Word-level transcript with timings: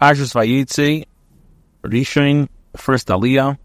Parshas 0.00 0.32
Vayeitzei, 0.32 1.04
Rishon, 1.84 2.48
first 2.74 3.08
Aliyah, 3.08 3.58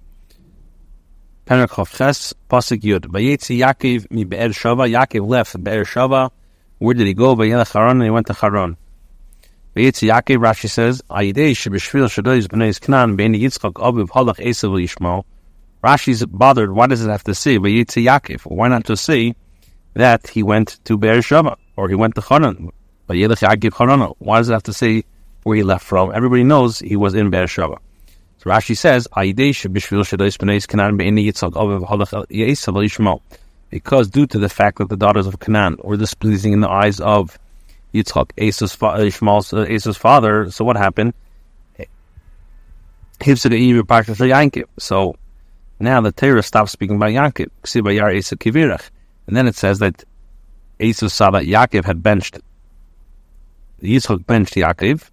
Penach 1.46 1.96
Ches, 1.96 2.34
Pasuk 2.50 2.82
Yud. 2.82 3.06
Vayeitzei 3.06 3.60
Yaakov 3.60 4.12
mi 4.12 4.26
Be'er 4.26 4.50
Shava. 4.50 4.86
Yaakov 4.90 5.30
left 5.30 5.64
Be'er 5.64 5.86
Shava. 5.86 6.32
Where 6.80 6.94
did 6.94 7.08
he 7.08 7.14
go? 7.14 7.38
Vayelech 7.38 7.72
Haran, 7.72 7.98
and 7.98 8.04
he 8.04 8.10
went 8.10 8.28
to 8.28 8.34
Haran. 8.34 8.76
Vayeitzei 9.78 10.10
Yaakov, 10.10 10.40
Rashi 10.44 10.70
says, 10.70 11.02
Ayidei 11.10 11.52
shebeshvil 11.52 12.10
shadois 12.10 12.48
b'nei 12.48 12.82
Knan 12.82 13.16
b'nei 13.16 13.42
Yitzchak 13.42 13.74
aviv 13.76 14.10
halach 14.10 14.36
Esav 14.36 14.72
Yishmael. 14.72 15.24
Rashi's 15.82 16.26
bothered. 16.26 16.72
Why 16.72 16.88
does 16.88 17.06
it 17.06 17.10
have 17.10 17.24
to 17.24 17.34
say 17.34 17.58
Vayeitzei 17.58 18.04
Yaakov? 18.04 18.46
Why 18.52 18.68
not 18.68 18.84
to 18.88 18.98
say 18.98 19.36
that 19.94 20.28
he 20.28 20.44
went 20.44 20.84
to 20.84 20.98
Be'er 20.98 21.20
Shava 21.20 21.56
or 21.78 21.88
he 21.88 21.96
went 21.96 22.16
to 22.16 22.22
Haran? 22.22 22.72
Vayelech 23.08 23.48
Yaakov 23.48 23.78
Haran. 23.78 24.02
Why 24.20 24.40
does 24.40 24.50
it 24.50 24.54
have 24.54 24.64
to 24.64 24.74
say 24.74 25.06
where 25.46 25.56
he 25.56 25.64
left 25.64 25.86
from? 25.86 26.12
Everybody 26.14 26.44
knows 26.44 26.80
he 26.80 26.96
was 26.96 27.14
in 27.14 27.30
Be'er 27.30 27.46
Shava. 27.46 27.78
So 28.40 28.50
Rashi 28.50 28.76
says, 28.76 29.08
because 33.70 34.10
due 34.10 34.26
to 34.26 34.40
the 34.40 34.50
fact 34.50 34.80
that 34.80 34.90
the 34.90 34.98
daughters 34.98 35.28
of 35.28 35.40
Canaan 35.40 35.78
were 35.84 35.98
displeasing 35.98 36.52
in 36.52 36.62
the 36.62 36.70
eyes 36.70 37.00
of 37.00 37.38
Yitzchak, 37.94 38.32
Esau's, 38.38 38.76
uh, 38.82 38.88
uh, 38.88 39.66
Esau's 39.68 39.98
father, 39.98 40.50
so 40.50 40.66
what 40.66 40.78
happened? 40.78 41.14
So 44.80 45.16
now 45.80 46.02
the 46.02 46.12
Torah 46.12 46.42
stops 46.42 46.72
speaking 46.72 46.96
about 46.96 47.12
Yaakov. 47.12 48.82
And 49.28 49.38
then 49.38 49.48
it 49.48 49.56
says 49.56 49.78
that 49.80 50.04
Esau 50.80 51.08
saw 51.08 51.30
that 51.32 51.44
Yaakov 51.44 51.86
had 51.86 52.02
benched, 52.02 52.40
Yitzchak 53.84 54.26
benched 54.26 54.56
Yaakov, 54.56 55.12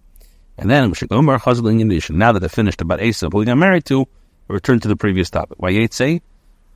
and 0.57 0.69
then 0.69 0.91
Gomar 0.91 1.39
Chazling 1.39 1.81
in 1.81 2.17
now 2.17 2.31
that 2.31 2.39
they 2.39 2.47
finished 2.47 2.81
about 2.81 3.01
Asa, 3.01 3.29
who 3.29 3.39
he 3.39 3.45
got 3.45 3.57
married 3.57 3.85
to, 3.85 4.07
return 4.47 4.79
to 4.79 4.87
the 4.87 4.95
previous 4.95 5.29
topic. 5.29 5.57
Why 5.59 5.69
yet 5.69 5.93
say? 5.93 6.21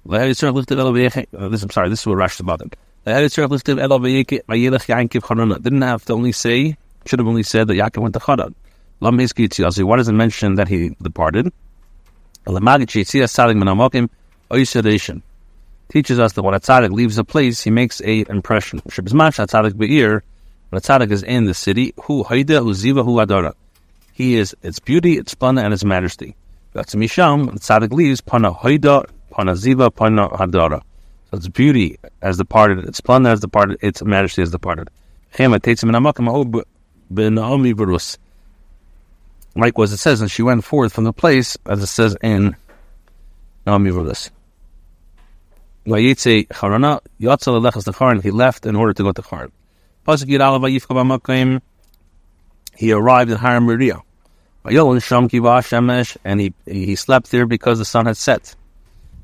Uh, 0.10 0.20
this 0.20 0.44
I'm 0.44 1.70
sorry, 1.70 1.90
this 1.90 2.00
is 2.02 2.08
what 2.08 2.18
Rashi 2.18 2.40
about 2.40 2.60
them. 2.60 2.72
Didn't 5.64 5.82
have 5.82 6.06
to 6.06 6.14
only 6.14 6.32
say, 6.32 6.78
should 7.06 7.20
have 7.20 7.28
only 7.28 7.44
said 7.44 7.68
that 7.68 7.74
Yaakov 7.76 8.02
went 8.02 8.14
to 8.16 8.20
Charan. 8.20 8.56
Why 9.00 9.96
does 9.98 10.08
it 10.08 10.14
mention 10.14 10.56
that 10.56 10.68
he 10.68 10.96
departed? 11.02 11.54
Teaches 15.90 16.20
us 16.20 16.34
that 16.34 16.42
when 16.44 16.54
a 16.54 16.60
tzaddik 16.60 16.92
leaves 16.92 17.18
a 17.18 17.24
place, 17.24 17.62
he 17.62 17.70
makes 17.70 18.02
a 18.02 18.26
impression. 18.30 18.80
When 18.80 19.08
a 19.08 19.22
tzaddik 20.82 21.12
is 21.12 21.24
in 21.24 21.46
the 21.46 21.54
city, 21.54 21.94
who 22.04 22.24
haida, 22.24 22.62
who 22.62 22.74
adara. 22.74 23.54
He 24.18 24.34
is 24.34 24.56
its 24.64 24.80
beauty, 24.80 25.20
its 25.20 25.34
splendor, 25.34 25.62
and 25.62 25.72
its 25.72 25.86
majesty. 25.86 26.36
That's 26.74 26.96
Misham, 26.96 27.52
tzaddik 27.60 27.92
leaves, 27.92 28.20
pana 28.20 28.52
hoida, 28.52 29.08
pana 29.30 29.52
ziva, 29.52 29.94
pana 29.96 30.28
hadara. 30.30 30.82
So 31.30 31.38
its 31.38 31.48
beauty 31.48 32.00
as 32.24 32.38
departed, 32.38 32.84
its 32.86 32.98
splendor 32.98 33.30
as 33.30 33.42
departed, 33.42 33.78
its 33.80 34.02
majesty 34.04 34.42
as 34.42 34.50
departed. 34.50 34.90
Likewise, 39.56 39.94
it 39.94 39.98
says, 39.98 40.22
and 40.22 40.32
she 40.32 40.42
went 40.42 40.64
forth 40.64 40.94
from 40.94 41.04
the 41.04 41.14
place, 41.14 41.56
as 41.68 41.84
it 41.84 41.86
says 41.86 42.18
in 42.24 42.56
Naomi 43.68 43.92
Verus. 43.92 44.32
He 45.86 45.92
left 48.32 48.66
in 48.66 48.76
order 48.76 48.94
to 48.94 49.04
go 49.04 49.12
to 49.12 49.22
Charan. 49.22 49.52
He 52.78 52.92
arrived 52.92 53.32
in 53.32 53.38
Haran 53.38 54.04
and 54.70 56.40
he 56.40 56.54
he 56.66 56.96
slept 56.96 57.32
there 57.32 57.46
because 57.46 57.80
the 57.80 57.86
sun 57.86 58.06
had 58.06 58.18
set. 58.18 58.56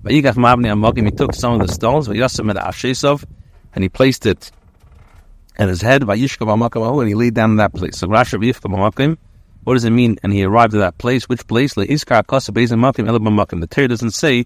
But 0.02 0.12
he 0.12 0.22
took 0.22 0.36
some 0.36 1.62
of 1.62 1.68
the 1.68 1.74
stones, 1.74 2.08
and 2.08 3.84
he 3.84 3.90
placed 3.90 4.26
it 4.26 4.52
at 5.58 5.70
his 5.70 5.82
head, 5.82 6.04
oh, 6.04 7.00
and 7.00 7.10
he 7.10 7.16
laid 7.16 7.34
down 7.34 7.52
in 7.52 7.58
that 7.58 7.74
place. 7.74 7.98
So 7.98 8.08
what 8.08 9.76
does 9.76 9.86
it 9.86 9.92
mean? 9.92 10.18
And 10.24 10.34
he 10.34 10.44
arrived 10.44 10.74
at 10.74 10.80
that 10.80 10.98
place. 10.98 11.30
Which 11.30 11.48
place? 11.48 11.74
The 11.74 11.86
Torah 13.70 13.88
doesn't 13.88 14.12
say 14.12 14.46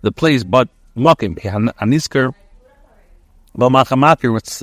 the 0.00 0.12
place, 0.12 0.42
but 0.42 0.68
makim. 0.96 1.36
Aniskar 1.80 2.34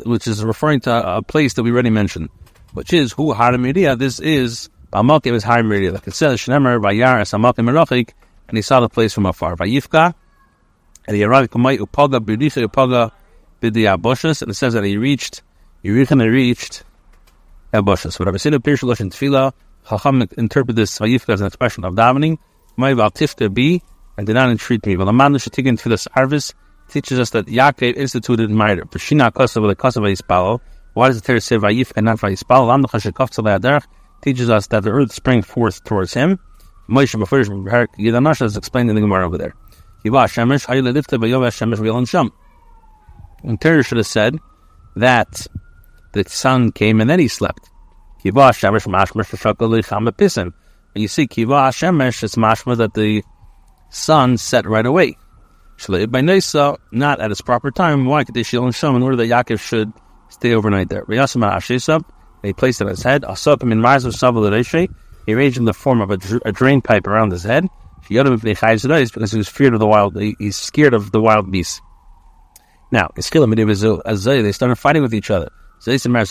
which 0.06 0.28
is 0.28 0.44
referring 0.44 0.80
to 0.82 1.18
a 1.18 1.22
place 1.22 1.54
that 1.54 1.64
we 1.64 1.72
already 1.72 1.92
mentioned, 1.92 2.30
which 2.74 2.92
is 2.92 3.14
who 3.14 3.34
Haramidia. 3.34 3.98
This 3.98 4.20
is 4.20 4.70
Ba'amokim 4.92 5.32
was 5.32 5.44
high 5.44 5.62
meridia. 5.62 5.94
Like 5.94 6.08
it 6.08 6.16
says, 6.16 6.40
Shnemer 6.40 6.82
Vayar 6.82 7.22
es 7.22 7.32
Amokim 7.32 7.70
Merachik, 7.70 8.14
and 8.48 8.58
he 8.58 8.62
saw 8.64 8.80
the 8.80 8.90
place 8.90 9.14
from 9.14 9.28
afar. 9.28 9.56
Vayifka, 9.56 10.16
and 11.08 11.16
he 11.16 11.24
arrived 11.24 11.52
Kumai 11.52 11.78
Upaga 11.78 12.20
Bidicha 12.20 12.66
Upaga 12.66 14.02
Bushes, 14.02 14.42
and 14.42 14.50
it 14.50 14.56
says 14.56 14.74
that 14.74 14.84
he 14.84 14.98
reached, 14.98 15.44
Yerichon 15.84 16.28
reached 16.32 16.84
Bushes. 17.72 18.18
Whatever. 18.18 18.40
Sin 18.40 18.54
Pirsha 18.54 18.90
Lashon 18.90 19.12
Tefillah, 19.12 19.54
Chacham 19.88 20.28
interpret 20.38 20.76
this 20.76 20.98
Vayifka 20.98 21.34
as 21.34 21.42
an 21.42 21.48
expression 21.48 21.86
of 21.86 21.94
davening. 21.94 22.40
Kumai 22.76 22.96
Val 22.96 23.12
Tifka 23.12 23.54
be, 23.54 23.84
and 24.18 24.26
did 24.26 24.34
not 24.34 24.50
entreat 24.50 24.84
me. 24.88 24.98
Well, 24.98 25.10
Amanda 25.10 25.38
Shatigin 25.38 25.80
Tefillah 25.80 26.08
Arvis 26.18 26.54
teaches 26.90 27.20
us 27.20 27.30
that 27.32 27.46
Yaakov 27.46 27.96
instituted 27.96 28.50
Meir. 28.50 28.86
Peshina 28.86 29.32
Kosa 29.32 29.62
with 29.62 29.70
a 29.70 29.76
Kosa 29.76 30.02
Vayispalo. 30.02 30.62
Why 30.94 31.10
does 31.10 31.22
the 31.22 31.28
Torah 31.28 31.42
say 31.42 31.58
Vayifka 31.58 31.94
and 31.98 32.06
not 32.06 32.18
Vayispalo? 32.18 32.66
Lam 32.68 32.86
Chashikov 32.86 33.30
Tzalei 33.30 33.60
Aderach 33.60 33.86
teaches 34.22 34.50
us 34.50 34.68
that 34.68 34.84
the 34.84 34.92
earth 34.92 35.14
sprang 35.14 35.42
forth 35.42 35.84
towards 35.84 36.14
him. 36.14 36.40
Moshe 36.90 37.16
Yidanash 37.16 38.42
is 38.42 38.58
explained 38.58 38.90
in 38.90 38.96
the 38.96 39.02
Gemara 39.02 39.26
over 39.26 39.38
there. 39.38 39.54
And 43.44 43.62
Torah 43.62 43.84
should 43.84 43.98
have 43.98 44.08
said 44.08 44.38
that 44.96 45.48
the 46.14 46.24
sun 46.28 46.72
came 46.72 47.02
and 47.02 47.10
then 47.10 47.20
he 47.20 47.28
slept. 47.28 47.70
Kiva 48.24 48.50
Shemish 48.50 48.88
Mashmashul 48.88 49.84
Khamapisan. 49.84 50.54
And 50.96 51.02
you 51.02 51.08
see, 51.08 51.28
Kiva 51.28 51.54
Hashemesh 51.54 52.24
is 52.24 52.36
mashma 52.36 52.78
that 52.78 52.94
the 52.94 53.24
sun 53.90 54.38
set 54.38 54.66
right 54.66 54.86
away. 54.86 55.18
By 55.88 56.22
Nisa, 56.22 56.78
not 56.92 57.22
at 57.22 57.32
its 57.32 57.42
proper 57.42 57.72
time. 57.72 58.06
Why? 58.06 58.22
In 58.22 58.26
order 58.28 59.16
that 59.16 59.30
Yaakov 59.30 59.60
should 59.60 59.94
stay 60.30 60.54
overnight 60.54 60.90
there. 60.90 61.06
He 62.42 62.54
placed 62.54 62.82
it 62.82 62.86
on 62.86 62.92
his 62.92 63.04
head. 63.04 63.26
He 65.26 65.34
arranged 65.34 65.58
in 65.58 65.66
the 65.66 65.74
form 65.74 66.02
of 66.02 66.12
a, 66.12 66.18
a 66.46 66.52
drain 66.52 66.82
pipe 66.82 67.06
around 67.06 67.32
his 67.32 67.44
head. 67.44 67.68
He 68.08 68.16
Because 68.18 69.32
he 69.32 69.38
was 69.38 69.50
feared 69.50 69.74
of 69.74 69.80
the 69.80 69.88
wild. 69.88 70.18
He's 70.18 70.56
scared 70.56 70.94
of 70.94 71.12
the 71.12 71.22
wild 71.22 71.52
beasts. 71.52 71.82
Now, 72.92 73.12
they 73.16 73.22
started 73.22 74.76
fighting 74.78 75.02
with 75.04 75.14
each 75.14 75.30
other. 75.30 75.52
Each 75.86 76.06
one 76.08 76.26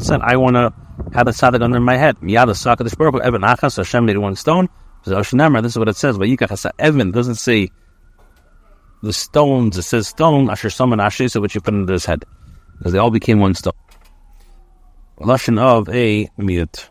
said, 0.00 0.20
I 0.20 0.36
want 0.36 0.56
to 0.56 0.72
have 1.12 1.26
a 1.26 1.30
tzaddik 1.30 1.62
under 1.62 1.80
my 1.80 1.96
head. 1.96 2.16
This 2.20 2.66
is 5.72 5.78
what 5.78 5.88
it 5.88 5.96
says. 5.96 6.18
Evan 6.78 7.10
doesn't 7.10 7.36
say 7.36 7.70
the 9.02 9.12
stones, 9.14 9.78
it 9.78 9.82
says 9.82 10.08
stone, 10.08 10.50
Asher 10.50 10.68
Saman 10.68 11.00
Asher, 11.00 11.30
so 11.30 11.40
which 11.40 11.54
you 11.54 11.62
put 11.62 11.72
under 11.72 11.94
his 11.94 12.04
head 12.04 12.24
because 12.80 12.94
they 12.94 12.98
all 12.98 13.10
became 13.10 13.40
one 13.40 13.54
stone. 13.54 13.74
Lashon 15.18 15.60
of 15.60 15.86
a 15.90 16.26
miyut. 16.38 16.88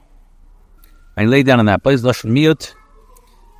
I 1.17 1.25
lay 1.25 1.41
down 1.41 1.59
in 1.59 1.65
that 1.65 1.81
place. 1.81 2.01
Lashon 2.03 2.29
miyut. 2.29 2.75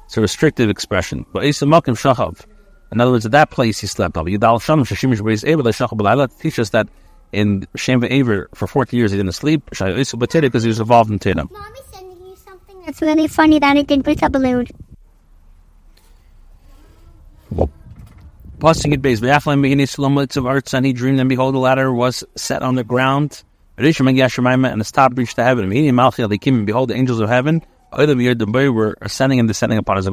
It's 0.05 0.15
a 0.15 0.21
restrictive 0.21 0.69
expression. 0.69 1.25
But 1.33 1.41
Isamakim 1.41 1.97
shachav. 1.97 2.45
In 2.91 3.01
other 3.01 3.09
words, 3.09 3.25
at 3.25 3.31
that 3.31 3.49
place 3.49 3.79
he 3.79 3.87
slept. 3.87 4.13
Yudal 4.13 4.61
sham 4.61 4.83
shashimish 4.83 5.21
beis 5.21 5.43
ever 5.43 5.63
shachav 5.63 6.39
teach 6.39 6.59
us 6.59 6.69
that 6.69 6.87
in 7.31 7.67
Shem 7.75 8.03
Aver 8.03 8.47
for 8.53 8.67
40 8.67 8.95
years 8.95 9.09
he 9.09 9.17
didn't 9.17 9.31
sleep. 9.31 9.63
Shai 9.73 9.89
isu 9.89 10.19
b'teda 10.19 10.41
Because 10.41 10.61
he 10.61 10.67
was 10.67 10.79
involved 10.79 11.09
in 11.09 11.17
Tatum. 11.17 11.49
Mommy's 11.51 11.81
sending 11.91 12.27
you 12.27 12.35
something 12.35 12.79
that's 12.85 13.01
really 13.01 13.27
funny 13.27 13.57
that 13.57 13.75
I 13.75 13.81
did 13.81 14.05
with 14.05 14.21
a 14.21 14.29
balloon. 14.29 14.67
Passing 18.59 18.91
it 18.91 19.01
base, 19.01 19.21
of 19.21 20.45
arts, 20.45 20.73
and 20.73 20.85
he 20.85 20.91
dreamed, 20.91 21.19
and 21.19 21.29
behold, 21.29 21.55
the 21.55 21.59
ladder 21.59 21.93
was 21.93 22.25
set 22.35 22.61
on 22.61 22.75
the 22.75 22.83
ground. 22.83 23.41
And 23.77 23.87
the 23.87 24.89
top 24.91 25.17
reached 25.17 25.37
the 25.37 25.43
heaven. 25.45 25.71
And 25.71 26.65
behold, 26.65 26.89
the 26.89 26.95
angels 26.95 27.21
of 27.21 27.29
heaven 27.29 27.63
were 27.93 28.97
ascending 29.01 29.39
and 29.39 29.47
descending 29.47 29.79
upon 29.79 29.97
us. 29.97 30.09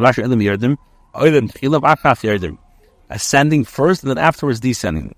Ascending 3.10 3.64
first 3.64 4.02
and 4.04 4.10
then 4.10 4.18
afterwards 4.18 4.60
descending. 4.60 5.16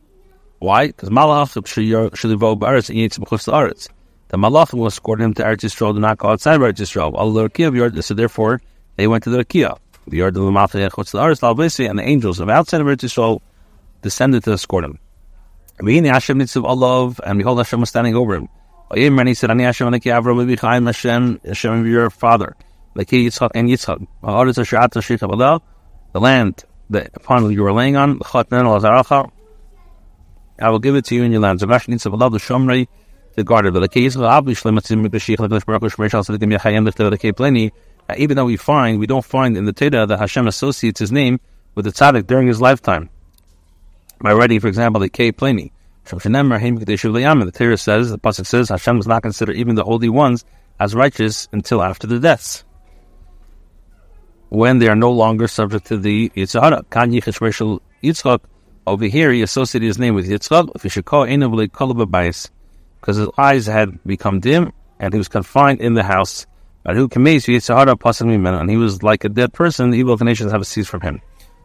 Why? 0.60 0.86
Because 0.86 1.10
Malach 1.10 1.54
Shalivo 1.54 2.58
Baris 2.58 2.88
and 2.88 2.98
Yitzim 2.98 3.26
Aretz. 3.26 3.88
the 4.28 4.38
Malach 4.38 4.72
was 4.72 4.94
escorting 4.94 5.26
him 5.26 5.34
to 5.34 5.42
Eretz 5.42 5.58
Yisrael 5.58 5.92
to 5.92 6.00
not 6.00 6.16
go 6.16 6.28
outside 6.28 6.54
of 6.54 6.62
Eretz 6.62 6.78
Yisrael. 6.78 8.02
So 8.04 8.14
therefore, 8.14 8.62
they 8.96 9.06
went 9.06 9.24
to 9.24 9.30
the 9.30 9.44
Rakia 9.44 9.78
the 10.10 10.16
Yard 10.16 10.36
of 10.36 10.44
the 10.44 10.50
Malach 10.50 11.88
and 11.90 11.98
the 11.98 12.02
angels 12.02 12.40
of 12.40 12.48
outside 12.48 12.80
of 12.80 12.86
Eretz 12.86 13.04
Yisrael 13.04 13.40
descended 14.02 14.44
to 14.44 14.52
escort 14.52 14.84
him. 14.84 14.98
And 15.78 15.86
behold, 15.86 16.06
Hashem 17.58 17.80
was 17.80 17.88
standing 17.88 18.14
over 18.16 18.34
him. 18.34 18.48
And 18.90 19.28
he 19.28 19.34
said, 19.34 19.50
Ani 19.50 19.64
Hashem, 19.64 19.86
Ani 19.86 20.00
Avram, 20.00 20.36
Levi 20.38 20.56
Chaim, 20.60 20.86
Hashem, 20.86 21.40
Hashem, 21.44 21.86
your 21.86 22.10
father. 22.10 22.56
Like 22.94 23.08
Yitzchak 23.08 23.50
and 23.54 23.68
Yitzchak. 23.68 24.06
The 26.12 26.20
land 26.20 26.64
that 26.90 27.10
upon 27.14 27.50
you 27.52 27.62
were 27.62 27.72
laying 27.72 27.96
on, 27.96 28.18
I 30.60 30.70
will 30.70 30.78
give 30.80 30.96
it 30.96 31.04
to 31.04 31.14
you 31.14 31.22
in 31.22 31.30
your 31.30 31.40
land. 31.40 31.60
Needs 31.88 32.02
to 32.02 32.10
love 32.10 32.32
the 32.32 32.38
Shomrei, 32.38 32.88
the 33.36 33.44
guard 33.44 33.66
of 33.66 33.74
the 33.74 33.86
case. 33.88 34.16
Uh, 38.08 38.14
even 38.16 38.36
though 38.36 38.46
we 38.46 38.56
find, 38.56 38.98
we 38.98 39.06
don't 39.06 39.24
find 39.24 39.56
in 39.56 39.64
the 39.64 39.72
Teda 39.72 40.06
that 40.08 40.18
Hashem 40.18 40.46
associates 40.46 41.00
his 41.00 41.12
name 41.12 41.38
with 41.74 41.84
the 41.84 41.92
tzaddik 41.92 42.26
during 42.26 42.46
his 42.46 42.60
lifetime. 42.60 43.10
By 44.20 44.32
writing, 44.32 44.60
for 44.60 44.68
example, 44.68 45.00
the 45.00 45.08
K 45.08 45.30
Pliny. 45.30 45.72
The 46.04 47.52
Torah 47.54 47.76
says, 47.76 48.10
the 48.10 48.18
Pasuk 48.18 48.46
says, 48.46 48.70
Hashem 48.70 48.96
does 48.96 49.06
not 49.06 49.22
consider 49.22 49.52
even 49.52 49.74
the 49.74 49.84
holy 49.84 50.08
ones 50.08 50.44
as 50.80 50.94
righteous 50.94 51.48
until 51.52 51.82
after 51.82 52.06
the 52.06 52.18
deaths, 52.18 52.64
when 54.48 54.78
they 54.78 54.88
are 54.88 54.96
no 54.96 55.10
longer 55.10 55.46
subject 55.46 55.84
to 55.88 55.98
the 55.98 56.30
Yitzhara. 56.30 56.82
Yitzchak, 58.02 58.40
over 58.86 59.04
here, 59.04 59.32
he 59.32 59.42
associated 59.42 59.86
his 59.86 59.98
name 59.98 60.14
with 60.14 60.26
Yitzchak, 60.26 60.72
because 63.00 63.16
his 63.16 63.28
eyes 63.36 63.66
had 63.66 64.02
become 64.04 64.40
dim 64.40 64.72
and 64.98 65.12
he 65.12 65.18
was 65.18 65.28
confined 65.28 65.82
in 65.82 65.92
the 65.92 66.04
house. 66.04 66.46
And 66.88 68.70
he 68.70 68.76
was 68.78 69.02
like 69.02 69.24
a 69.24 69.28
dead 69.28 69.52
person, 69.52 69.90
the 69.90 69.98
evil 69.98 70.16
nations 70.16 70.52
have 70.52 70.66
ceased 70.66 70.88
from 70.88 71.02
him. 71.02 71.20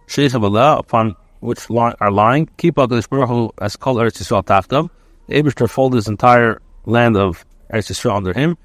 Sheikh 0.06 0.36
Allah, 0.36 0.80
upon 0.80 1.16
which 1.40 1.70
are 1.70 2.12
lying, 2.12 2.50
keep 2.58 2.76
HaKadosh 2.76 3.08
Baruch 3.10 3.30
Hu 3.30 3.52
as 3.62 3.78
called 3.78 4.00
Eretz 4.00 4.22
Yisrael 4.22 4.44
Tachtav. 4.44 4.90
The 5.28 5.42
Abishter 5.42 5.70
folded 5.70 5.96
his 5.96 6.10
entire 6.10 6.62
land 6.86 7.16
of 7.16 7.46
Eretz 7.72 7.90
Yisrael 7.90 8.18
under 8.18 8.34
him. 8.34 8.58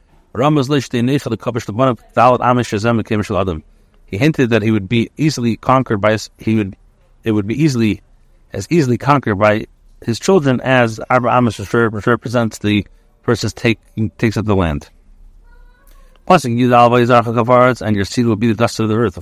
He 4.06 4.18
hinted 4.18 4.50
that 4.50 4.62
he 4.62 4.70
would 4.72 4.88
be 4.88 5.10
easily 5.16 5.56
conquered 5.56 6.00
by 6.00 6.12
his, 6.12 6.30
he 6.38 6.56
would 6.56 6.76
it 7.22 7.32
would 7.32 7.46
be 7.46 7.62
easily 7.62 8.02
as 8.52 8.66
easily 8.70 8.98
conquered 8.98 9.38
by 9.38 9.66
his 10.04 10.18
children 10.18 10.60
as 10.60 10.98
Abraham 11.10 11.44
which 11.46 12.06
represents 12.06 12.58
the 12.58 12.84
person 13.22 13.50
taking 13.50 14.10
takes 14.18 14.36
up 14.36 14.44
the 14.44 14.56
land. 14.56 14.88
Plus, 16.28 16.44
and 16.44 16.58
your 16.60 18.04
seed 18.04 18.26
will 18.26 18.36
be 18.36 18.48
the 18.48 18.54
dust 18.54 18.80
of 18.80 18.88
the 18.90 18.96
earth. 18.96 19.16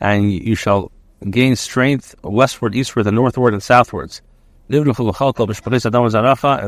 And 0.00 0.30
you 0.30 0.54
shall 0.54 0.92
gain 1.30 1.56
strength 1.56 2.14
westward, 2.22 2.74
eastward, 2.74 3.06
and 3.06 3.16
northward, 3.16 3.54
and 3.54 3.62
southwards. 3.62 4.20
And 4.68 4.84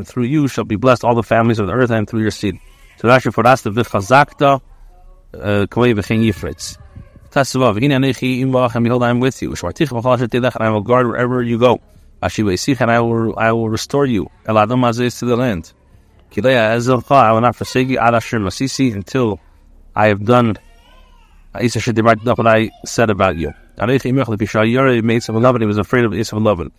through 0.09 0.25
you 0.25 0.49
shall 0.49 0.65
be 0.65 0.77
blessed 0.77 1.05
all 1.05 1.15
the 1.15 1.23
families 1.23 1.59
of 1.59 1.67
the 1.67 1.75
earth, 1.75 1.91
and 1.91 2.09
through 2.09 2.23
your 2.23 2.31
seed. 2.31 2.59
So 2.97 3.09
that's 3.09 3.27
your 3.27 3.33
forast 3.33 3.67
of 3.67 3.75
Vifchazakta, 3.75 4.63
Kawei 5.35 5.95
V'chein 5.95 6.25
Yifritz. 6.25 6.79
Tasavav, 7.31 7.79
Hine 7.79 7.91
Anechi 7.91 8.41
Imvach, 8.41 8.75
and 8.75 8.85
behold, 8.85 9.03
I 9.03 9.11
am 9.11 9.21
with 9.21 9.43
you. 9.43 9.51
Shmartich 9.51 9.89
V'chal 9.89 10.17
Shetilech, 10.17 10.55
and 10.55 10.65
I 10.65 10.71
will 10.71 10.81
guard 10.81 11.07
wherever 11.07 11.43
you 11.43 11.59
go. 11.59 11.79
Ashiva 12.23 12.81
and 12.81 12.91
I 12.91 13.01
will, 13.01 13.39
I 13.39 13.53
will 13.53 13.69
restore 13.69 14.07
you. 14.07 14.31
El 14.47 14.57
Adam 14.57 14.81
to 14.81 15.11
the 15.27 15.37
land. 15.37 15.75
Kilea 16.31 16.77
Ezelcha, 16.77 17.17
I 17.17 17.32
will 17.32 17.41
not 17.41 17.56
forsake 17.56 17.88
you, 17.88 17.99
Ad 17.99 18.15
Asher 18.15 18.38
Masisi, 18.38 18.94
until 18.94 19.41
I 19.97 20.06
have 20.06 20.25
done 20.25 20.56
uh, 21.55 21.59
Isa 21.61 21.81
Shedibat, 21.81 22.25
what 22.38 22.47
I 22.47 22.71
said 22.85 23.11
about 23.11 23.37
you. 23.37 23.53
He 23.77 23.85
was 23.85 23.88
afraid 23.88 24.05
of 26.05 26.12
Esav 26.12 26.41
Lavan. 26.41 26.71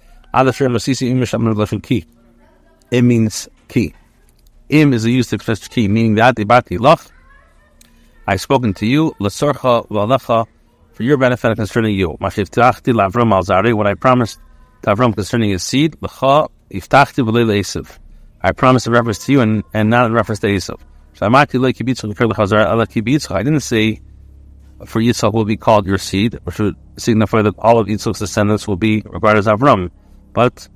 It 2.91 3.01
means 3.01 3.49
key. 3.67 3.93
Im 4.69 4.93
is 4.93 5.03
a 5.03 5.11
used 5.11 5.31
to 5.31 5.35
express 5.35 5.67
key, 5.67 5.89
meaning 5.89 6.15
that 6.15 6.35
ibati 6.35 6.77
lach. 6.77 7.09
I've 8.25 8.39
spoken 8.39 8.73
to 8.75 8.85
you, 8.85 9.13
lasorcha 9.19 9.85
v'alacha, 9.89 10.45
for 10.93 11.03
your 11.03 11.17
benefit 11.17 11.57
concerning 11.57 11.95
you. 11.95 12.15
Mashiftachti 12.21 12.93
lavram 12.93 13.33
al 13.33 13.43
zari, 13.43 13.73
what 13.73 13.87
I 13.87 13.95
promised 13.95 14.39
to 14.83 14.95
Avram 14.95 15.13
concerning 15.13 15.49
his 15.49 15.63
seed, 15.63 15.97
l'cha 16.01 16.47
iftachti 16.71 17.25
v'leil 17.25 17.51
Esav. 17.59 17.99
I 18.43 18.51
promised 18.51 18.87
a 18.87 18.91
reference 18.91 19.25
to 19.25 19.31
you 19.31 19.41
and, 19.41 19.63
and 19.73 19.89
not 19.89 20.09
a 20.09 20.13
reference 20.13 20.39
to 20.39 20.47
Esav. 20.47 20.79
So 21.13 21.25
I 23.35 23.43
didn't 23.43 23.59
say 23.59 24.01
for 24.85 25.01
Yitzchak 25.01 25.33
will 25.33 25.45
be 25.45 25.57
called 25.57 25.85
your 25.85 25.97
seed, 25.97 26.39
which 26.43 26.59
would 26.59 26.75
signify 26.97 27.41
that 27.43 27.55
all 27.59 27.79
of 27.79 27.87
Yitzchak's 27.87 28.19
descendants 28.19 28.67
will 28.67 28.77
be 28.77 29.01
regarded 29.05 29.39
as 29.39 29.47
Avram. 29.47 29.91
But 30.33 30.67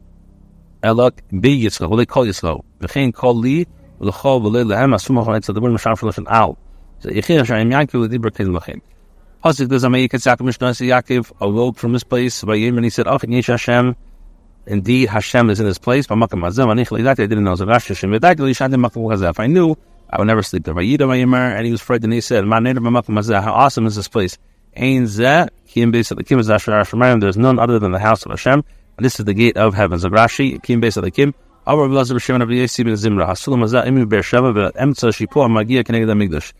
Elak 0.83 1.19
be 1.41 1.63
Yitzchak, 1.63 1.89
will 1.89 1.97
they 1.97 2.05
call 2.05 2.25
Yitzchak? 2.25 2.63
V'chein 2.81 3.13
call 3.13 3.35
li, 3.35 3.65
v'lechol 3.99 4.41
v'lei 4.41 4.65
lehem, 4.65 4.93
asum 4.93 5.17
ha'chon 5.17 5.41
etzad, 5.41 5.53
the 5.55 5.61
word 5.61 5.73
Mashar 5.73 5.97
for 5.97 6.11
Lashon 6.11 6.27
Al. 6.27 6.57
So 6.99 7.09
Yechir 7.09 7.39
Hashem 7.39 7.69
Yaakov 7.69 8.07
l'dibra 8.07 8.35
kein 8.35 8.53
l'chein. 8.53 8.81
Pasuk 9.43 9.69
does 9.69 9.83
Amei 9.83 10.07
Yitzchak 10.07 10.41
Mishnah 10.41 10.69
Yaakov 10.69 11.31
awoke 11.41 11.77
from 11.77 11.93
his 11.93 12.03
place 12.03 12.43
by 12.43 12.55
Yim 12.55 12.77
and 12.77 12.85
he 12.85 12.89
said, 12.89 13.07
Ach, 13.07 13.23
Yesh 13.23 13.47
Hashem, 13.47 13.95
indeed 14.67 15.09
Hashem 15.09 15.49
is 15.49 15.59
in 15.59 15.65
this 15.65 15.77
place, 15.77 16.05
I 16.09 16.15
didn't 16.15 17.43
know, 17.43 17.55
Hashem, 17.55 18.11
Hazef. 18.11 19.39
I 19.39 19.47
knew 19.47 19.75
I 20.09 20.17
would 20.17 20.27
never 20.27 20.43
sleep 20.43 20.63
there. 20.63 20.77
And 20.77 21.65
he 21.65 21.71
was 21.71 21.81
frightened. 21.81 22.05
And 22.05 22.13
he 22.13 22.21
said, 22.21 22.45
How 22.45 23.53
awesome 23.53 23.85
is 23.85 23.95
this 23.95 24.07
place? 24.07 24.37
There's 24.75 25.19
none 27.37 27.59
other 27.59 27.79
than 27.79 27.91
the 27.91 27.99
house 27.99 28.25
of 28.25 28.31
Hashem. 28.31 28.63
And 28.97 29.05
this 29.05 29.19
is 29.19 29.25
the 29.25 29.33
gate 29.33 29.57
of 29.57 29.73
heaven. 29.73 29.99
Zagrashi, 29.99 30.61
Kim 30.63 30.81
Beis 30.81 31.01
Adakim. 31.01 31.33
HaMikdash. 36.07 36.53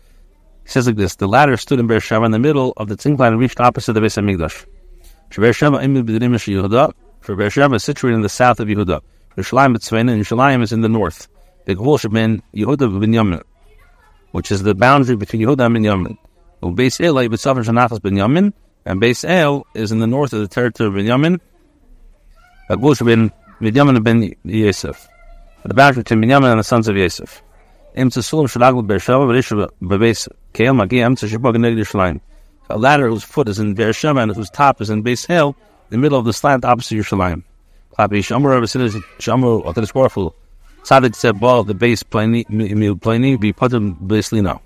He 0.64 0.70
says 0.70 0.86
like 0.88 0.96
this, 0.96 1.14
the 1.14 1.28
ladder 1.28 1.56
stood 1.56 1.78
in 1.78 1.86
Beersheva 1.86 2.26
in 2.26 2.32
the 2.32 2.40
middle 2.40 2.72
of 2.76 2.88
the 2.88 2.96
Tzingline 2.96 3.28
and 3.28 3.38
reached 3.38 3.60
opposite 3.60 3.92
the 3.92 4.00
Beis 4.00 4.20
HaMikdash. 4.20 4.66
Beersheva 5.30 5.80
Imi. 5.80 7.05
For 7.20 7.36
Beersheva 7.36 7.74
is 7.76 7.84
situated 7.84 8.16
in 8.16 8.22
the 8.22 8.28
south 8.28 8.60
of 8.60 8.68
Yehuda. 8.68 9.00
Yerushalayim 9.36 9.76
B'Tzvein 9.76 10.10
and 10.10 10.22
Yerushalayim 10.22 10.62
is 10.62 10.72
in 10.72 10.80
the 10.80 10.88
north 10.88 11.28
the 11.66 11.74
Gvul 11.74 11.98
Shabin 11.98 12.40
Yehuda 12.54 12.88
Binyamin, 13.02 13.42
which 14.30 14.52
is 14.52 14.62
the 14.62 14.74
boundary 14.74 15.16
between 15.16 15.42
Yehuda 15.42 15.66
and 15.66 15.76
Binyamin. 15.76 16.16
Beis 16.62 17.04
El 17.04 17.14
B'Tzafar 17.14 17.64
Shanachas 17.64 17.98
Binyamin, 17.98 18.52
and 18.84 19.00
Beis 19.00 19.28
El 19.28 19.66
is 19.74 19.90
in 19.90 19.98
the 19.98 20.06
north 20.06 20.32
of 20.32 20.40
the 20.40 20.48
territory 20.48 20.88
of 20.88 20.94
Binyamin. 20.94 21.40
Gvul 22.70 22.96
Shabin 22.96 23.32
Binyamin 23.60 24.02
ben 24.02 24.32
Yosef, 24.44 25.08
the 25.64 25.74
boundary 25.74 26.04
between 26.04 26.22
Binyamin 26.22 26.52
and 26.52 26.60
the 26.60 26.64
sons 26.64 26.86
of 26.86 26.96
Yosef. 26.96 27.42
Im 27.96 28.10
Tzulim 28.10 28.46
Shalagl 28.46 28.86
Beersheva, 28.86 29.26
Beresh 29.26 29.68
Bebeis 29.82 30.28
Keil 30.54 30.76
Magi 30.76 31.00
Im 31.00 31.16
Tzashibag 31.16 31.56
Neged 31.56 31.78
Yerushalayim. 31.78 32.20
A 32.70 32.78
ladder 32.78 33.08
whose 33.08 33.24
foot 33.24 33.48
is 33.48 33.58
in 33.58 33.74
Beersheba 33.74 34.20
and 34.20 34.34
whose 34.34 34.50
top 34.50 34.80
is 34.80 34.90
in 34.90 35.02
Beis 35.02 35.28
El, 35.30 35.56
the 35.90 35.98
middle 35.98 36.18
of 36.18 36.24
the 36.24 36.32
slant 36.32 36.64
opposite 36.64 36.96
Yerushalayim. 36.96 37.42
Klapi 37.96 38.18
Shamur 38.18 38.50
Rabbi 38.50 38.66
Siddhis 38.66 39.02
Shamur 39.18 39.64
Otelis 39.64 39.92
Borful. 39.92 40.32
Tzaddik 40.82 41.14
said, 41.14 41.40
the 41.40 41.74
base 41.74 42.02
plani, 42.02 42.44
plani 42.46 43.40
be 43.40 43.52
put 43.52 43.72
basically 44.06 44.40
no. 44.40 44.60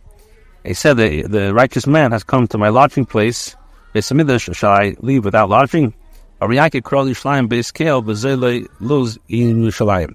He 0.64 0.74
said, 0.74 0.98
the, 0.98 1.22
the 1.22 1.54
righteous 1.54 1.86
man 1.86 2.12
has 2.12 2.24
come 2.24 2.46
to 2.48 2.58
my 2.58 2.68
lodging 2.68 3.06
place. 3.06 3.56
Besamidash, 3.94 4.54
shall 4.54 4.72
I 4.72 4.96
leave 5.00 5.24
without 5.24 5.48
lodging? 5.48 5.94
Ariyaki 6.40 6.82
Krol 6.82 7.08
Yishlayim 7.08 7.48
base 7.48 7.70
kale, 7.70 8.02
Bezele 8.02 8.66
lose 8.80 9.18
in 9.28 9.62
Yushalayim. 9.62 10.14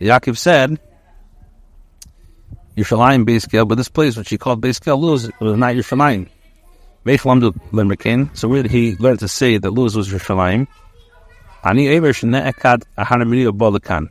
Yaakov 0.00 0.36
said, 0.36 0.78
Yushalayim 2.76 3.24
base 3.24 3.46
kale, 3.46 3.64
but 3.64 3.76
this 3.76 3.88
place, 3.88 4.16
which 4.16 4.30
he 4.30 4.38
called 4.38 4.60
base 4.60 4.78
kale, 4.78 5.00
lose, 5.00 5.30
was 5.40 5.56
not 5.56 5.74
Yushalayim. 7.06 7.40
Meishlamdu 7.40 7.52
Limrikin. 7.72 8.36
So 8.36 8.52
did 8.54 8.70
he 8.70 8.96
learn 8.96 9.16
to 9.18 9.28
say 9.28 9.58
that 9.58 9.70
Luz 9.70 9.96
was 9.96 10.08
Yushalayim? 10.08 10.66
Ani 11.64 11.88
Eber 11.88 12.12
Shne'ekad 12.12 12.84
Ahanamiri 12.98 13.50
Bolakan. 13.56 14.08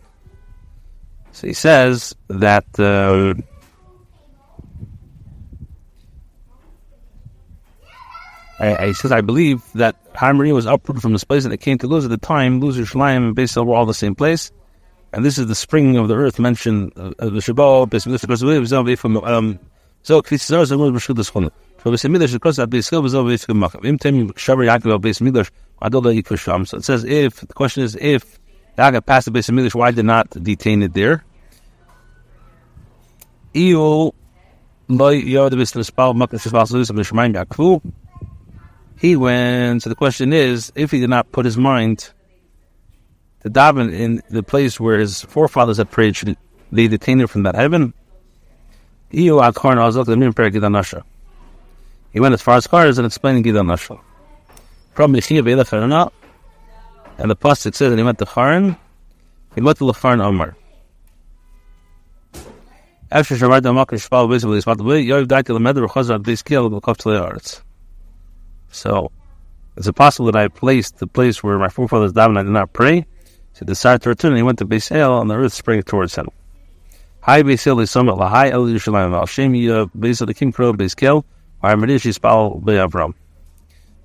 So 1.33 1.47
he 1.47 1.53
says 1.53 2.15
that 2.27 2.65
uh, 2.77 3.33
I, 8.59 8.87
he 8.87 8.93
says 8.93 9.11
I 9.11 9.21
believe 9.21 9.63
that 9.73 9.95
Har 10.13 10.33
was 10.35 10.65
uprooted 10.65 11.01
from 11.01 11.13
this 11.13 11.23
place 11.23 11.45
and 11.45 11.53
it 11.53 11.57
came 11.57 11.77
to 11.79 11.87
Luz 11.87 12.03
at 12.03 12.11
the 12.11 12.17
time. 12.17 12.59
Luz, 12.59 12.77
Yerushalayim, 12.77 13.27
and 13.27 13.35
Beisel 13.35 13.65
were 13.65 13.75
all 13.75 13.85
the 13.85 13.93
same 13.93 14.13
place, 14.13 14.51
and 15.13 15.25
this 15.25 15.37
is 15.37 15.47
the 15.47 15.55
spring 15.55 15.97
of 15.97 16.09
the 16.09 16.15
earth 16.15 16.37
mentioned. 16.37 16.91
Uh, 16.95 17.11
the 17.17 17.39
Shabbat, 17.39 17.89
So 21.83 21.91
it 21.91 21.97
says 26.83 27.03
if 27.03 27.35
the 27.41 27.53
question 27.55 27.83
is 27.83 27.97
if 27.99 28.39
Yaakov 28.77 29.05
passed 29.05 29.25
the 29.25 29.31
Beisel 29.31 29.55
Midrash, 29.55 29.73
why 29.73 29.89
did 29.91 30.05
not 30.05 30.29
detain 30.29 30.83
it 30.83 30.93
there? 30.93 31.25
He 38.97 39.15
went 39.15 39.81
so 39.81 39.89
the 39.89 39.95
question 39.95 40.33
is, 40.33 40.71
if 40.75 40.91
he 40.91 40.99
did 40.99 41.09
not 41.09 41.31
put 41.31 41.45
his 41.45 41.57
mind 41.57 42.11
to 43.41 43.49
daven 43.49 43.91
in 43.91 44.21
the 44.29 44.43
place 44.43 44.79
where 44.79 44.99
his 44.99 45.21
forefathers 45.21 45.77
had 45.77 45.89
prayed, 45.89 46.15
should 46.15 46.37
they 46.71 46.87
detained 46.87 47.21
him 47.21 47.27
from 47.27 47.41
that 47.43 47.55
heaven. 47.55 47.95
He 52.11 52.19
went 52.19 52.33
as 52.33 52.41
far 52.41 52.57
as 52.57 52.67
cars 52.67 52.97
and 52.97 53.05
explaining 53.05 53.43
Gidan 53.43 53.67
Nashal. 53.67 53.99
From 54.93 55.13
Yeshia 55.13 55.43
Veda 55.43 55.63
Farana, 55.63 56.11
and 57.17 57.29
the 57.29 57.35
Pasuk 57.35 57.75
says 57.75 57.91
that 57.91 57.97
he 57.97 58.03
went 58.03 58.19
to 58.19 58.25
Haran, 58.25 58.75
he 59.55 59.61
went 59.61 59.77
to 59.77 59.85
Lacharan 59.85 60.21
Omar. 60.21 60.55
After 63.11 63.35
Shabbat 63.35 63.61
Amak 63.61 63.87
Shpal 63.87 64.29
basically 64.29 64.57
is 64.57 64.63
the 64.63 64.83
way 64.83 65.05
Yoiv 65.05 65.27
died 65.27 65.45
to 65.47 65.53
the 65.53 65.59
Medr 65.59 65.85
Chazar 65.87 66.23
this 66.23 66.41
kill 66.41 66.69
to 66.69 66.79
the. 66.79 67.61
So 68.71 69.11
is 69.75 69.87
it 69.87 69.93
possible 69.93 70.31
that 70.31 70.35
I 70.37 70.47
placed 70.47 70.99
the 70.99 71.07
place 71.07 71.43
where 71.43 71.59
my 71.59 71.67
forefathers 71.67 72.13
died 72.13 72.29
and 72.29 72.39
I 72.39 72.43
did 72.43 72.51
not 72.51 72.71
pray? 72.71 73.05
So 73.53 73.59
he 73.59 73.65
decided 73.65 74.01
to 74.03 74.09
return 74.09 74.31
and 74.31 74.37
he 74.37 74.43
went 74.43 74.59
to 74.59 74.65
Beisel 74.65 75.21
and 75.21 75.29
the 75.29 75.35
earth 75.35 75.53
sprang 75.53 75.83
towards 75.83 76.15
him. 76.15 76.29
Hi 77.21 77.43
Beisel 77.43 77.83
is 77.83 77.91
summit 77.91 78.15
Lahai 78.15 78.49
El 78.51 78.63
Yerushalayim 78.63 79.13
Al 79.13 79.25
Shem 79.25 79.51
Beisel 79.53 80.27
the 80.27 80.33
King 80.33 80.53
Crow 80.53 80.71
Beiskel 81.61 81.69
Ar 81.69 81.75
Medishi 81.75 82.13
Spal 82.13 82.59
Be'avram. 82.59 83.13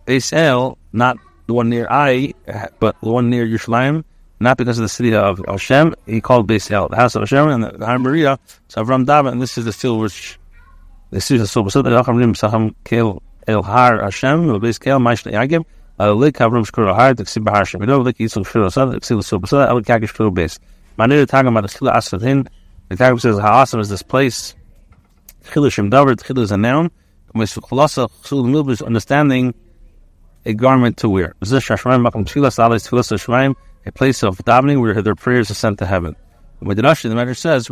Beisel, 0.06 0.76
not 0.92 1.18
the 1.46 1.54
one 1.54 1.68
near 1.68 1.86
Ai, 1.88 2.34
but 2.78 3.00
the 3.00 3.10
one 3.10 3.30
near 3.30 3.46
Yerushalayim, 3.46 4.04
not 4.38 4.58
because 4.58 4.78
of 4.78 4.82
the 4.82 4.88
city 4.88 5.14
of 5.14 5.40
Hashem, 5.48 5.94
he 6.06 6.20
called 6.20 6.46
Beis 6.48 6.70
El, 6.70 6.88
the 6.88 6.96
house 6.96 7.14
of 7.14 7.22
Hashem, 7.22 7.48
and 7.48 7.64
the 7.64 7.86
Har 7.86 7.98
Maria, 7.98 8.38
so 8.68 8.84
Avram 8.84 9.06
Dava, 9.06 9.32
and 9.32 9.40
this 9.40 9.56
is 9.56 9.64
the 9.64 9.72
field 9.72 10.00
which 10.00 10.38
the 11.10 11.20
city 11.20 11.40
of 11.40 11.48
Soba 11.48 11.70
Soda, 11.70 11.90
Yacham 11.90 12.18
Rim, 12.18 12.34
Saham 12.34 12.74
Kel 12.84 13.22
El 13.46 13.62
Har 13.62 14.02
Hashem, 14.02 14.46
the 14.48 14.58
Beis 14.58 14.78
Kel, 14.78 14.98
Maish 14.98 15.30
Yagim, 15.30 15.64
Lik 15.98 16.34
Avram 16.34 16.66
Shkur 16.66 16.94
Har, 16.94 17.14
the 17.14 17.24
Ksib 17.24 17.48
Hashem, 17.48 17.80
Yidov 17.80 18.04
Lik 18.04 18.18
Yisrael 18.18 18.44
Shkur 18.44 18.70
Soda, 18.70 18.92
the 18.92 19.00
Ksib 19.00 19.24
Soba 19.24 19.46
Soda, 19.46 19.68
El 19.68 19.80
Kagish 19.80 20.12
Shkur 20.12 20.34
Beis. 20.34 20.58
Manir 20.98 21.26
Tagam 21.26 21.56
about 21.56 21.62
the 21.62 21.68
Chila 21.68 21.94
Asratin, 21.94 22.46
the 22.88 22.96
Tagam 22.96 23.20
says, 23.20 23.38
how 23.38 23.54
awesome 23.54 23.80
is 23.80 23.88
this 23.88 24.02
place? 24.02 24.54
Chila 25.44 25.72
Shem 25.72 25.90
Davar, 25.90 26.14
Chila 26.16 26.42
is 26.42 26.50
a 26.50 26.56
noun, 26.56 26.90
understanding 28.82 29.54
a 30.44 30.54
garment 30.54 30.96
to 30.98 31.08
wear. 31.08 31.34
A 33.88 33.92
place 33.92 34.22
of 34.22 34.38
davening 34.38 34.80
where 34.80 35.02
their 35.02 35.14
prayers 35.14 35.50
are 35.50 35.54
sent 35.54 35.78
to 35.78 35.86
heaven. 35.86 36.16
The 36.60 37.14
matter 37.14 37.34
says, 37.34 37.66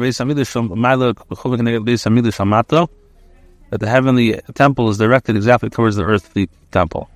that 3.71 3.80
the 3.80 3.88
heavenly 3.88 4.40
temple 4.54 4.88
is 4.90 4.99
directed 4.99 5.37
exactly 5.37 5.71
towards 5.71 5.97
the 5.97 6.04
earthly 6.04 6.49
temple. 6.71 7.09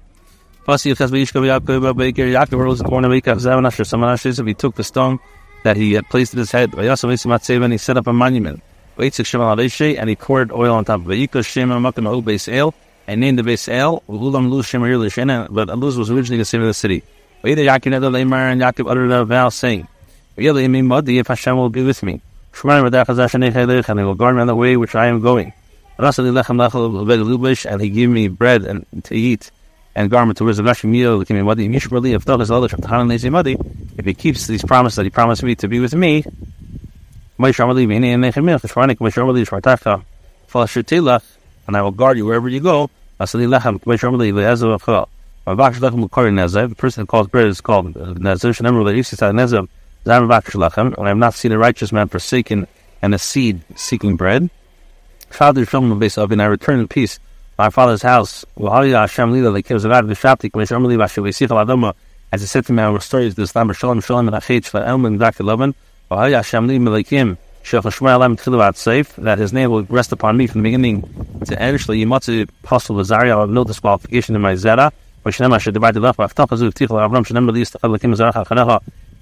He 0.67 0.75
took 4.55 4.75
the 4.75 4.85
stone 4.85 5.19
that 5.64 5.76
he 5.76 5.93
had 5.93 6.09
placed 6.09 6.33
in 6.35 6.38
his 6.38 6.50
head, 6.52 6.75
and 6.75 7.73
he 7.73 7.78
set 7.78 7.97
up 7.97 8.07
a 8.07 8.12
monument, 8.12 8.62
and 8.99 10.09
he 10.09 10.17
poured 10.17 10.52
oil 10.52 10.75
on 10.75 10.85
top 10.85 11.00
of 11.00 11.11
it 11.11 11.31
and 13.09 13.21
named 13.23 13.38
the 13.38 13.43
base 13.43 13.69
El, 13.69 14.02
Ulam 14.09 14.50
Luz 14.50 14.67
Shemir 14.67 14.99
Lishena, 14.99 15.47
but 15.50 15.69
Luz 15.78 15.97
was 15.97 16.11
originally 16.11 16.37
the 16.37 16.45
city 16.45 16.62
of 16.62 16.67
the 16.67 16.75
city. 16.75 17.02
Either 17.43 17.62
Yaakov 17.62 17.93
Nedal 17.93 18.11
Leimar 18.11 18.52
and 18.52 18.61
Yaakov 18.61 18.90
uttered 18.90 19.11
a 19.11 19.25
vow 19.25 19.49
saying, 19.49 19.88
if 20.37 21.26
Hashem 21.26 21.57
will 21.57 21.71
be 21.71 21.83
with 21.83 22.02
me. 22.02 22.21
And 22.62 22.95
he 22.95 24.05
will 24.05 24.14
guard 24.14 24.35
me 24.35 24.40
on 24.40 24.47
the 24.47 24.55
way 24.55 24.76
which 24.76 24.95
I 24.95 25.07
am 25.07 25.21
going. 25.21 25.52
And 25.99 27.81
he 27.81 27.88
gave 27.90 28.11
me 28.11 28.28
bread 28.28 28.62
and 28.64 29.05
to 29.05 29.14
eat 29.14 29.50
and 29.95 30.11
garment 30.11 30.37
to 30.38 30.45
wear. 30.45 30.52
If 33.99 34.05
he 34.05 34.14
keeps 34.14 34.47
these 34.47 34.64
promises 34.64 34.97
that 34.97 35.05
he 35.05 35.11
promised 35.11 35.43
me 35.43 35.55
to 35.57 35.67
be 35.67 35.81
with 35.81 35.95
me, 35.95 36.25
and 41.68 41.76
I 41.76 41.83
will 41.83 41.92
guard 41.92 42.16
you 42.16 42.26
wherever 42.26 42.49
you 42.49 42.59
go. 42.59 42.90
The 43.18 43.26
person 46.76 47.00
who 47.00 47.07
calls 47.07 47.28
bread 47.28 47.47
is 47.47 47.61
called 47.61 47.97
uh, 47.97 48.14
say 48.14 49.26
Nezer. 49.26 49.68
And 50.04 50.99
I 50.99 51.09
have 51.09 51.16
not 51.16 51.35
seen 51.35 51.52
a 51.52 51.59
righteous 51.59 51.92
man 51.92 52.09
forsaken 52.09 52.66
and 53.02 53.14
a 53.14 53.18
seed 53.18 53.61
seeking 53.76 54.16
bread. 54.16 54.50
Father 55.30 55.64
base 55.64 56.16
and 56.16 56.42
I 56.42 56.47
return 56.47 56.80
in 56.80 56.88
peace. 56.88 57.21
My 57.57 57.71
father's 57.71 58.02
house. 58.02 58.45
As 62.30 62.42
I 62.42 62.47
said 62.47 62.66
to 62.66 62.73
me, 62.73 62.83
I 62.83 62.88
will 62.88 62.95
restore 62.95 63.21
you 63.21 63.30
to 63.30 63.37
this 63.37 63.54
land. 63.54 63.76
Shalom, 63.76 64.00
shalom, 64.00 64.26
and 64.28 64.37
achit, 64.37 64.66
for 64.66 64.83
Elman, 64.83 65.18
Dr. 65.18 65.45
Lovin. 65.45 65.75
That 66.11 66.47
his 69.38 69.53
name 69.53 69.71
will 69.71 69.83
rest 69.85 70.12
upon 70.12 70.37
me 70.38 70.47
from 70.47 70.62
the 70.62 70.67
beginning 70.67 71.03
to 71.45 71.62
end. 71.62 71.79
Shli 71.79 72.03
Yimotzi 72.03 72.49
Apostle 72.65 72.97
Vazaria. 72.97 73.37
I 73.37 73.41
have 73.41 73.50
no 73.50 73.65
disqualification 73.65 74.35
in 74.35 74.41
my 74.41 74.55
Zera. 74.55 74.91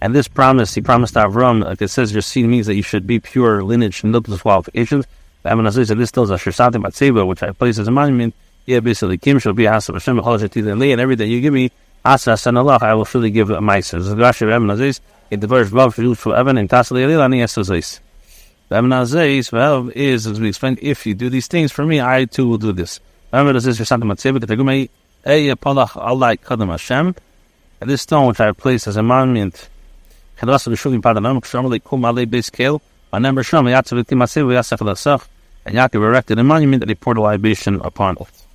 And 0.03 0.15
this 0.15 0.29
promise, 0.29 0.75
he 0.75 0.81
promised 0.81 1.15
Avram, 1.15 1.65
like 1.65 1.83
it 1.83 1.89
says, 1.89 2.13
your 2.13 2.23
seed 2.23 2.47
means 2.47 2.67
that 2.67 2.75
you 2.75 2.83
should 2.83 3.07
be 3.07 3.19
pure 3.19 3.65
lineage 3.65 4.05
and 4.05 4.13
no 4.13 4.21
disqualifications. 4.21 5.07
This 5.43 6.13
tells 6.13 6.31
us, 6.31 6.43
Shirsatim 6.43 6.85
Batseba, 6.85 7.27
which 7.27 7.43
I 7.43 7.51
place 7.51 7.79
as 7.79 7.89
a 7.89 7.91
monument, 7.91 8.35
yeah, 8.67 8.79
basically, 8.81 9.19
Kim 9.19 9.41
shall 9.41 9.55
be 9.55 9.67
of 9.67 9.73
Hashem, 9.73 10.21
and 10.21 11.01
every 11.01 11.17
day 11.17 11.27
you 11.27 11.41
give 11.41 11.53
me, 11.53 11.73
Asa 12.05 12.37
San 12.37 12.57
Allah, 12.57 12.79
I 12.81 12.95
will 12.95 13.05
surely 13.05 13.31
give 13.31 13.51
a 13.51 13.59
Maisa. 13.59 15.11
In 15.29 15.41
the 15.41 15.49
verse 15.49 15.71
Vav 15.71 15.95
Shilul 15.95 16.17
for 16.17 16.37
Evan 16.37 16.57
and 16.57 16.69
Tasali 16.69 17.05
Elilani 17.05 17.43
Esazais. 17.43 17.99
The 18.69 18.77
Evan 18.77 18.91
Azais 18.91 19.51
Vav 19.51 19.91
is, 19.91 20.25
as 20.25 20.39
we 20.39 20.49
explained, 20.49 20.79
if 20.81 21.05
you 21.05 21.15
do 21.15 21.29
these 21.29 21.49
things 21.49 21.73
for 21.73 21.85
me, 21.85 22.01
I 22.01 22.27
too 22.27 22.47
will 22.47 22.59
do 22.59 22.71
this. 22.71 23.01
Remember, 23.33 23.53
this 23.55 23.67
is 23.67 23.79
for 23.79 23.85
Santa 23.85 24.07
Matzebet, 24.07 24.47
the 24.47 24.47
Tegumei, 24.47 24.89
Ey 25.25 25.49
Palach 25.57 25.97
Allah 25.97 26.37
Kadam 26.37 26.71
Hashem, 26.71 27.13
and 27.81 27.91
this 27.91 28.03
stone 28.03 28.29
which 28.29 28.39
I 28.39 28.47
have 28.47 28.57
placed 28.57 28.87
as 28.87 28.97
a 28.97 29.03
monument, 29.03 29.69
Chedrasa 30.39 30.73
B'Shuvim 30.73 31.03
Padanam, 31.03 31.41
Kshamali 31.41 31.83
Kum 31.83 32.05
Ale 32.05 32.25
Beis 32.27 32.53
Kel, 32.53 32.81
Anem 33.13 33.37
Risham, 33.37 33.65
Yatzav 33.65 34.05
Timasev, 34.05 34.47
Yasef 34.53 34.79
Lasach, 34.79 35.27
and 35.65 35.75
Yaakov 35.75 36.07
erected 36.07 36.39
a 36.39 36.45
monument 36.45 36.81
that 36.81 36.89
he 36.89 36.95
poured 36.95 37.17
a 37.17 37.21
libation 37.21 37.81
upon 37.81 38.17
it. 38.21 38.46